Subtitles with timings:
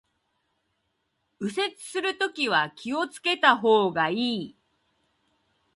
[1.39, 4.57] 右折するときは気を付けた方がいい